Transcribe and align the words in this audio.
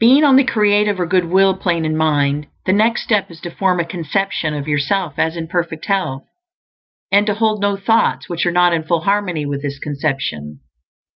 [A] 0.00 0.04
The 0.04 0.06
Science 0.06 0.14
of 0.14 0.14
Getting 0.14 0.14
Rich. 0.14 0.14
Being 0.14 0.24
on 0.28 0.36
the 0.36 0.52
Creative 0.52 1.00
or 1.00 1.06
Good 1.06 1.24
Will 1.32 1.56
plane 1.56 1.84
in 1.84 1.96
mind, 1.96 2.46
the 2.66 2.72
next 2.72 3.02
step 3.02 3.28
is 3.28 3.40
to 3.40 3.50
form 3.50 3.80
a 3.80 3.84
conception 3.84 4.54
of 4.54 4.68
yourself 4.68 5.14
as 5.18 5.36
in 5.36 5.48
perfect 5.48 5.86
health, 5.86 6.28
and 7.10 7.26
to 7.26 7.34
hold 7.34 7.60
no 7.60 7.76
thoughts 7.76 8.28
which 8.28 8.46
are 8.46 8.52
not 8.52 8.72
in 8.72 8.84
full 8.84 9.00
harmony 9.00 9.44
with 9.46 9.62
this 9.62 9.80
conception. 9.80 10.60